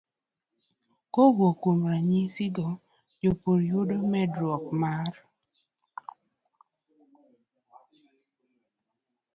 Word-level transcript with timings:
Kowuok 1.13 1.57
kuom 1.61 1.79
ranyisi 1.91 2.45
go, 2.55 2.67
jopur 3.21 3.59
yudo 3.71 3.97
medruok 4.11 4.65
mar 4.81 5.13